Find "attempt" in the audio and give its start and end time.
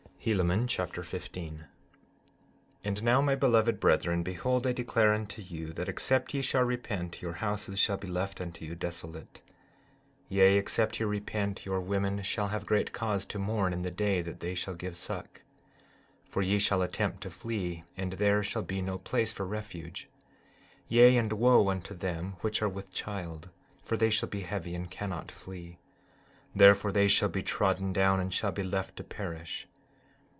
16.83-17.21